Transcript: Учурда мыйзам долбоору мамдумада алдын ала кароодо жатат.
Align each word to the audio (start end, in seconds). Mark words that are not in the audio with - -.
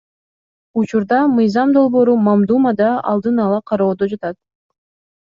Учурда 0.81 1.19
мыйзам 1.33 1.73
долбоору 1.75 2.15
мамдумада 2.29 2.87
алдын 3.13 3.37
ала 3.45 3.59
кароодо 3.73 4.09
жатат. 4.15 4.37